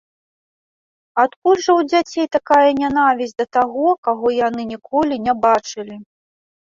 Адкуль 1.23 1.59
жа 1.65 1.71
ў 1.81 1.91
дзяцей 1.91 2.27
такая 2.37 2.69
нянавісць 2.81 3.37
да 3.43 3.47
таго, 3.59 3.87
каго 4.09 4.27
яны 4.47 4.61
ніколі 4.75 5.15
не 5.29 5.33
бачылі? 5.49 5.95